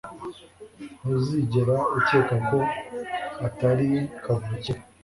[1.01, 2.59] ntuzigera ukeka ko
[3.47, 3.89] atari
[4.23, 4.81] kavukire